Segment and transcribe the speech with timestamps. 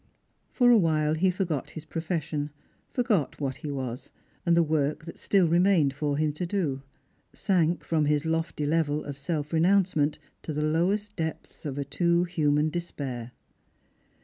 [0.51, 2.49] For a while he forgot his profession;
[2.89, 4.11] forgot what he was,
[4.47, 6.81] and the work that still remained for him to do;
[7.33, 12.23] sank from his lofty level of self renouncement to the lowest depths of a too
[12.23, 13.29] human despair.